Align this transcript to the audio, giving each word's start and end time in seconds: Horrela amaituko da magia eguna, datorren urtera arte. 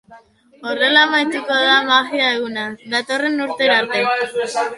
Horrela 0.69 1.03
amaituko 1.07 1.57
da 1.65 1.75
magia 1.89 2.31
eguna, 2.39 2.65
datorren 2.95 3.45
urtera 3.47 3.79
arte. 3.85 4.05